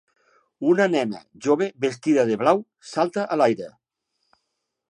Una 0.71 0.85
nena 0.93 1.19
jove 1.47 1.67
vestida 1.85 2.25
de 2.31 2.37
blau 2.43 2.63
salta 2.93 3.27
a 3.35 3.39
l'aire. 3.43 3.69